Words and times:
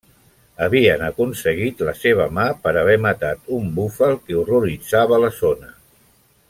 Havien 0.67 1.03
aconseguit 1.07 1.83
la 1.89 1.93
seva 2.05 2.27
mà 2.39 2.47
per 2.65 2.73
haver 2.83 2.97
matat 3.05 3.55
un 3.61 3.71
búfal 3.79 4.21
que 4.25 4.41
horroritzava 4.41 5.25
la 5.27 5.35
zona. 5.45 5.75